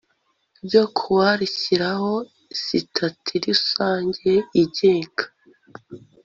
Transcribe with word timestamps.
ryo 0.65 0.83
ku 0.95 1.05
wa 1.17 1.29
rishyiraho 1.39 2.11
Sitati 2.63 3.33
Rusange 3.45 4.31
igenga 4.63 5.25